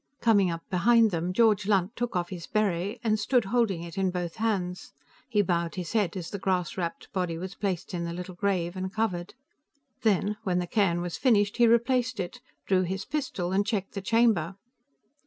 [0.19, 4.09] Coming up behind them, George Lunt took off his beret and stood holding it in
[4.09, 4.93] both hands;
[5.29, 8.75] he bowed his head as the grass wrapped body was placed in the little grave
[8.75, 9.35] and covered.
[10.01, 14.01] Then, when the cairn was finished, he replaced it, drew his pistol and checked the
[14.01, 14.55] chamber.